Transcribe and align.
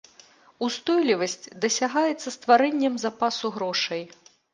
Устойлівасць 0.67 1.51
дасягаецца 1.65 2.33
стварэннем 2.37 2.97
запасу 3.05 3.53
грошай. 3.59 4.03